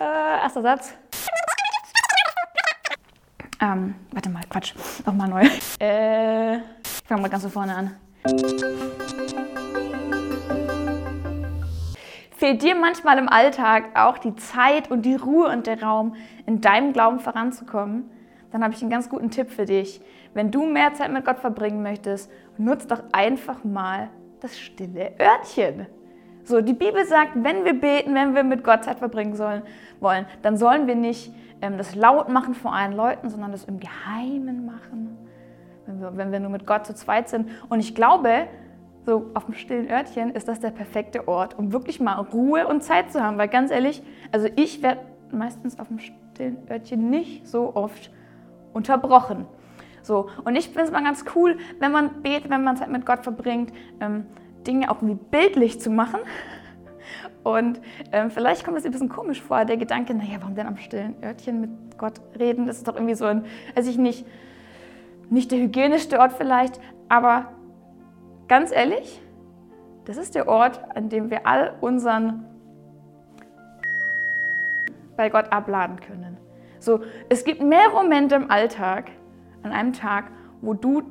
Äh, 0.00 0.42
erster 0.42 0.62
Satz. 0.62 0.94
Ähm, 3.60 3.96
warte 4.12 4.30
mal, 4.30 4.42
Quatsch. 4.48 4.74
Nochmal 5.04 5.28
neu. 5.28 5.48
Äh, 5.80 6.58
ich 6.58 6.62
fange 7.06 7.22
mal 7.22 7.28
ganz 7.28 7.42
von 7.42 7.52
vorne 7.52 7.74
an. 7.74 7.96
Fehlt 12.36 12.62
dir 12.62 12.76
manchmal 12.76 13.18
im 13.18 13.28
Alltag 13.28 13.98
auch 13.98 14.18
die 14.18 14.36
Zeit 14.36 14.92
und 14.92 15.02
die 15.02 15.16
Ruhe 15.16 15.48
und 15.48 15.66
der 15.66 15.82
Raum, 15.82 16.14
in 16.46 16.60
deinem 16.60 16.92
Glauben 16.92 17.18
voranzukommen? 17.18 18.08
Dann 18.52 18.62
habe 18.62 18.74
ich 18.74 18.80
einen 18.80 18.90
ganz 18.90 19.08
guten 19.08 19.30
Tipp 19.30 19.50
für 19.50 19.64
dich. 19.64 20.00
Wenn 20.34 20.52
du 20.52 20.64
mehr 20.64 20.94
Zeit 20.94 21.12
mit 21.12 21.24
Gott 21.24 21.40
verbringen 21.40 21.82
möchtest, 21.82 22.30
nutz 22.56 22.86
doch 22.86 23.02
einfach 23.12 23.64
mal 23.64 24.08
das 24.40 24.56
stille 24.56 25.14
Örtchen. 25.20 25.88
So, 26.48 26.62
die 26.62 26.72
Bibel 26.72 27.04
sagt, 27.04 27.32
wenn 27.34 27.66
wir 27.66 27.78
beten, 27.78 28.14
wenn 28.14 28.34
wir 28.34 28.42
mit 28.42 28.64
Gott 28.64 28.82
Zeit 28.82 29.00
verbringen 29.00 29.36
sollen, 29.36 29.60
wollen, 30.00 30.24
dann 30.40 30.56
sollen 30.56 30.86
wir 30.86 30.94
nicht 30.94 31.30
ähm, 31.60 31.76
das 31.76 31.94
laut 31.94 32.30
machen 32.30 32.54
vor 32.54 32.72
allen 32.72 32.94
Leuten, 32.94 33.28
sondern 33.28 33.52
das 33.52 33.64
im 33.64 33.78
Geheimen 33.78 34.64
machen, 34.64 35.18
wenn 35.84 36.00
wir, 36.00 36.16
wenn 36.16 36.32
wir 36.32 36.40
nur 36.40 36.48
mit 36.48 36.66
Gott 36.66 36.86
zu 36.86 36.94
zweit 36.94 37.28
sind. 37.28 37.50
Und 37.68 37.80
ich 37.80 37.94
glaube, 37.94 38.46
so 39.04 39.30
auf 39.34 39.44
dem 39.44 39.52
stillen 39.52 39.90
Örtchen 39.90 40.30
ist 40.30 40.48
das 40.48 40.58
der 40.58 40.70
perfekte 40.70 41.28
Ort, 41.28 41.58
um 41.58 41.70
wirklich 41.70 42.00
mal 42.00 42.14
Ruhe 42.14 42.66
und 42.66 42.82
Zeit 42.82 43.12
zu 43.12 43.22
haben. 43.22 43.36
Weil 43.36 43.48
ganz 43.48 43.70
ehrlich, 43.70 44.02
also 44.32 44.48
ich 44.56 44.82
werde 44.82 45.02
meistens 45.30 45.78
auf 45.78 45.88
dem 45.88 45.98
stillen 45.98 46.56
Örtchen 46.70 47.10
nicht 47.10 47.46
so 47.46 47.76
oft 47.76 48.10
unterbrochen. 48.72 49.44
So, 50.00 50.30
und 50.46 50.56
ich 50.56 50.68
finde 50.68 50.84
es 50.84 50.90
mal 50.90 51.04
ganz 51.04 51.26
cool, 51.34 51.58
wenn 51.78 51.92
man 51.92 52.22
betet, 52.22 52.48
wenn 52.48 52.64
man 52.64 52.78
Zeit 52.78 52.88
mit 52.88 53.04
Gott 53.04 53.24
verbringt, 53.24 53.70
ähm, 54.00 54.24
Dinge 54.66 54.90
auch 54.90 55.02
irgendwie 55.02 55.22
bildlich 55.30 55.80
zu 55.80 55.90
machen. 55.90 56.20
Und 57.44 57.80
ähm, 58.12 58.30
vielleicht 58.30 58.64
kommt 58.64 58.76
es 58.76 58.84
ein 58.84 58.90
bisschen 58.92 59.08
komisch 59.08 59.40
vor, 59.40 59.64
der 59.64 59.76
Gedanke, 59.76 60.14
naja, 60.14 60.38
warum 60.40 60.54
denn 60.54 60.66
am 60.66 60.76
stillen 60.76 61.14
Örtchen 61.22 61.60
mit 61.60 61.70
Gott 61.96 62.20
reden? 62.38 62.66
Das 62.66 62.76
ist 62.76 62.88
doch 62.88 62.94
irgendwie 62.94 63.14
so 63.14 63.24
ein, 63.24 63.44
weiß 63.74 63.86
ich 63.86 63.96
nicht, 63.96 64.26
nicht 65.30 65.50
der 65.50 65.58
hygienischste 65.58 66.18
Ort 66.18 66.32
vielleicht, 66.32 66.80
aber 67.08 67.52
ganz 68.48 68.72
ehrlich, 68.72 69.22
das 70.04 70.16
ist 70.16 70.34
der 70.34 70.48
Ort, 70.48 70.80
an 70.94 71.08
dem 71.08 71.30
wir 71.30 71.46
all 71.46 71.74
unseren 71.80 72.44
bei 75.16 75.28
Gott 75.28 75.52
abladen 75.52 76.00
können. 76.00 76.38
So, 76.80 77.00
es 77.28 77.44
gibt 77.44 77.62
mehr 77.62 77.90
Momente 77.92 78.36
im 78.36 78.50
Alltag, 78.50 79.10
an 79.62 79.72
einem 79.72 79.92
Tag, 79.92 80.30
wo 80.60 80.74
du 80.74 81.02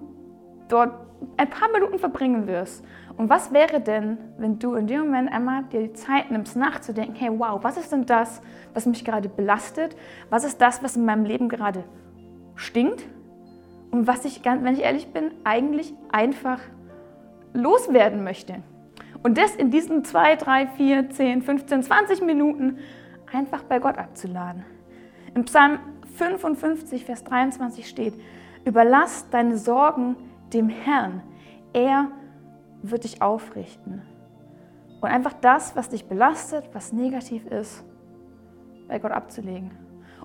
dort 0.68 0.94
ein 1.38 1.50
paar 1.50 1.72
Minuten 1.72 2.00
verbringen 2.00 2.48
wirst. 2.48 2.84
Und 3.18 3.30
was 3.30 3.52
wäre 3.52 3.82
denn, 3.82 4.18
wenn 4.38 4.60
du 4.60 4.76
in 4.76 4.86
dem 4.86 5.02
Moment 5.02 5.32
einmal 5.32 5.64
dir 5.64 5.82
die 5.82 5.94
Zeit 5.94 6.30
nimmst, 6.30 6.56
nachzudenken, 6.56 7.16
hey, 7.16 7.32
wow, 7.36 7.64
was 7.64 7.78
ist 7.78 7.92
denn 7.92 8.06
das, 8.06 8.42
was 8.74 8.86
mich 8.86 9.04
gerade 9.04 9.28
belastet? 9.28 9.96
Was 10.30 10.44
ist 10.44 10.62
das, 10.62 10.84
was 10.84 10.96
in 10.96 11.06
meinem 11.06 11.26
Leben 11.26 11.50
gerade 11.50 11.84
stinkt? 12.56 13.04
Und 13.90 14.06
was 14.06 14.26
ich, 14.26 14.44
wenn 14.46 14.74
ich 14.74 14.82
ehrlich 14.82 15.12
bin, 15.12 15.32
eigentlich 15.44 15.94
einfach 16.12 16.60
loswerden 17.54 18.24
möchte. 18.24 18.62
Und 19.24 19.38
das 19.38 19.56
in 19.56 19.72
diesen 19.72 20.04
zwei, 20.04 20.36
drei, 20.36 20.68
vier, 20.68 21.10
zehn, 21.10 21.42
15, 21.42 21.84
20 21.84 22.22
Minuten 22.22 22.78
einfach 23.32 23.64
bei 23.64 23.80
Gott 23.80 23.98
abzuladen. 23.98 24.64
Im 25.34 25.46
Psalm 25.46 25.80
55, 26.18 27.06
Vers 27.06 27.24
23 27.24 27.88
steht, 27.88 28.14
überlass 28.64 29.30
deine 29.30 29.58
Sorgen 29.58 30.16
dem 30.54 30.70
Herrn. 30.70 31.22
Er 31.74 32.12
wird 32.82 33.04
dich 33.04 33.22
aufrichten. 33.22 34.02
Und 35.02 35.10
einfach 35.10 35.34
das, 35.34 35.76
was 35.76 35.90
dich 35.90 36.06
belastet, 36.06 36.70
was 36.74 36.92
negativ 36.92 37.46
ist, 37.48 37.84
bei 38.88 39.00
Gott 39.00 39.12
abzulegen. 39.12 39.72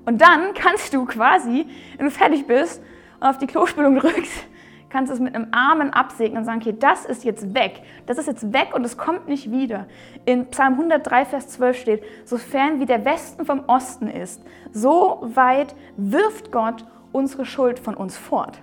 Und 0.05 0.21
dann 0.21 0.55
kannst 0.55 0.95
du 0.95 1.05
quasi, 1.05 1.67
wenn 1.97 2.07
du 2.07 2.11
fertig 2.11 2.47
bist 2.47 2.83
und 3.21 3.27
auf 3.27 3.39
die 3.39 3.47
Klospülung 3.47 3.97
drückst, 3.99 4.47
kannst 4.89 5.11
du 5.11 5.15
es 5.15 5.21
mit 5.21 5.35
einem 5.35 5.49
Armen 5.53 5.91
absegnen 5.91 6.39
und 6.39 6.45
sagen, 6.45 6.61
okay, 6.61 6.77
das 6.79 7.07
ist 7.07 7.25
jetzt 7.25 7.55
weg. 7.55 7.83
Das 8.07 8.19
ist 8.19 8.27
jetzt 8.27 8.53
weg 8.53 8.73
und 8.75 8.85
es 8.85 8.99
kommt 8.99 9.27
nicht 9.27 9.51
wieder. 9.51 9.87
In 10.27 10.47
Psalm 10.51 10.75
103, 10.75 11.25
Vers 11.25 11.49
12 11.49 11.79
steht, 11.79 12.03
sofern 12.25 12.79
wie 12.79 12.87
der 12.87 13.05
Westen 13.05 13.47
vom 13.47 13.65
Osten 13.69 14.09
ist, 14.09 14.43
so 14.71 15.21
weit 15.23 15.75
wirft 15.97 16.53
Gott 16.53 16.85
unsere 17.11 17.47
Schuld 17.47 17.79
von 17.79 17.95
uns 17.95 18.17
fort. 18.17 18.59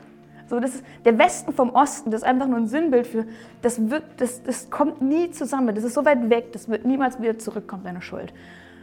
So, 0.50 0.60
das 0.60 0.76
ist 0.76 0.84
der 1.06 1.18
Westen 1.20 1.54
vom 1.54 1.70
Osten, 1.70 2.10
das 2.10 2.22
ist 2.22 2.28
einfach 2.28 2.48
nur 2.48 2.58
ein 2.58 2.68
Sinnbild 2.68 3.06
für, 3.06 3.26
das, 3.62 3.90
wird, 3.90 4.04
das, 4.18 4.42
das 4.42 4.70
kommt 4.72 5.00
nie 5.02 5.30
zusammen, 5.30 5.76
das 5.76 5.84
ist 5.84 5.94
so 5.94 6.06
weit 6.06 6.30
weg, 6.30 6.52
das 6.54 6.68
wird 6.68 6.86
niemals 6.86 7.22
wieder 7.22 7.38
zurückkommen, 7.38 7.84
deine 7.84 8.02
Schuld. 8.02 8.34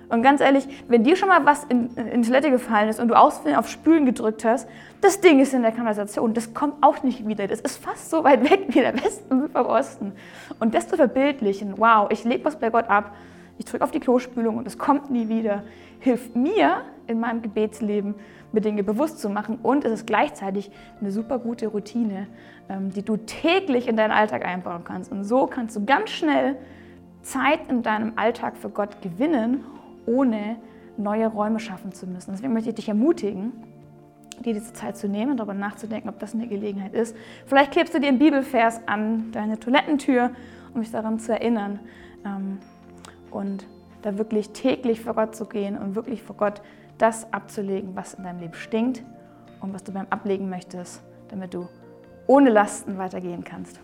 Und 0.08 0.22
ganz 0.22 0.40
ehrlich, 0.40 0.68
wenn 0.86 1.02
dir 1.02 1.16
schon 1.16 1.28
mal 1.28 1.44
was 1.44 1.64
in, 1.64 1.90
in 1.96 2.22
die 2.22 2.28
Toilette 2.28 2.50
gefallen 2.50 2.88
ist 2.88 3.00
und 3.00 3.08
du 3.08 3.14
auf 3.14 3.68
Spülen 3.68 4.06
gedrückt 4.06 4.44
hast, 4.44 4.68
das 5.00 5.20
Ding 5.20 5.40
ist 5.40 5.52
in 5.52 5.62
der 5.62 5.72
Kanalisation, 5.72 6.32
das 6.32 6.54
kommt 6.54 6.74
auch 6.82 7.02
nicht 7.02 7.26
wieder. 7.26 7.48
Das 7.48 7.60
ist 7.60 7.82
fast 7.82 8.10
so 8.10 8.22
weit 8.22 8.48
weg 8.48 8.66
wie 8.68 8.80
der 8.80 8.94
Westen 8.94 9.48
vom 9.48 9.66
Osten. 9.66 10.12
Und 10.60 10.74
das 10.74 10.86
zu 10.86 10.96
verbildlichen, 10.96 11.74
wow, 11.78 12.06
ich 12.10 12.22
lege 12.22 12.44
was 12.44 12.56
bei 12.56 12.70
Gott 12.70 12.88
ab, 12.88 13.16
ich 13.58 13.64
drücke 13.64 13.84
auf 13.84 13.90
die 13.90 14.00
Klospülung 14.00 14.56
und 14.56 14.66
es 14.66 14.78
kommt 14.78 15.10
nie 15.10 15.28
wieder, 15.28 15.62
hilft 16.00 16.36
mir 16.36 16.82
in 17.06 17.20
meinem 17.20 17.42
Gebetsleben, 17.42 18.14
mir 18.52 18.60
Dinge 18.60 18.82
bewusst 18.82 19.18
zu 19.20 19.28
machen. 19.28 19.58
Und 19.62 19.84
es 19.84 19.92
ist 19.92 20.06
gleichzeitig 20.06 20.70
eine 21.00 21.10
super 21.10 21.38
gute 21.38 21.68
Routine, 21.68 22.26
ähm, 22.68 22.90
die 22.90 23.02
du 23.02 23.16
täglich 23.16 23.88
in 23.88 23.96
deinen 23.96 24.12
Alltag 24.12 24.44
einbauen 24.44 24.84
kannst. 24.84 25.10
Und 25.12 25.24
so 25.24 25.46
kannst 25.46 25.76
du 25.76 25.84
ganz 25.84 26.10
schnell 26.10 26.56
Zeit 27.22 27.60
in 27.68 27.82
deinem 27.82 28.12
Alltag 28.16 28.56
für 28.56 28.70
Gott 28.70 29.02
gewinnen 29.02 29.64
ohne 30.06 30.56
neue 30.96 31.26
Räume 31.26 31.58
schaffen 31.58 31.92
zu 31.92 32.06
müssen. 32.06 32.32
Deswegen 32.32 32.52
möchte 32.52 32.70
ich 32.70 32.76
dich 32.76 32.88
ermutigen, 32.88 33.52
dir 34.44 34.54
diese 34.54 34.72
Zeit 34.72 34.96
zu 34.96 35.08
nehmen, 35.08 35.36
darüber 35.36 35.54
nachzudenken, 35.54 36.08
ob 36.08 36.18
das 36.18 36.34
eine 36.34 36.46
Gelegenheit 36.46 36.94
ist. 36.94 37.16
Vielleicht 37.46 37.72
klebst 37.72 37.94
du 37.94 38.00
dir 38.00 38.08
einen 38.08 38.18
Bibelvers 38.18 38.80
an 38.86 39.32
deine 39.32 39.58
Toilettentür, 39.58 40.30
um 40.74 40.80
dich 40.80 40.90
daran 40.90 41.18
zu 41.18 41.32
erinnern. 41.32 41.80
Und 43.30 43.66
da 44.02 44.18
wirklich 44.18 44.50
täglich 44.50 45.00
vor 45.00 45.14
Gott 45.14 45.34
zu 45.34 45.46
gehen 45.46 45.76
und 45.76 45.94
wirklich 45.94 46.22
vor 46.22 46.36
Gott 46.36 46.62
das 46.98 47.32
abzulegen, 47.32 47.96
was 47.96 48.14
in 48.14 48.24
deinem 48.24 48.40
Leben 48.40 48.54
stinkt 48.54 49.02
und 49.60 49.74
was 49.74 49.84
du 49.84 49.92
beim 49.92 50.06
Ablegen 50.10 50.48
möchtest, 50.48 51.02
damit 51.28 51.54
du 51.54 51.68
ohne 52.26 52.50
Lasten 52.50 52.98
weitergehen 52.98 53.44
kannst. 53.44 53.80